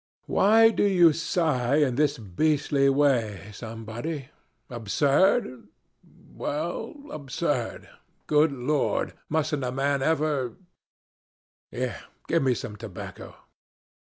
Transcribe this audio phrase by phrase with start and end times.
[0.25, 4.29] Why do you sigh in this beastly way, somebody?
[4.67, 5.67] Absurd?
[6.33, 7.87] Well, absurd.
[8.25, 9.13] Good Lord!
[9.29, 10.55] mustn't a man ever
[11.69, 13.35] Here, give me some tobacco."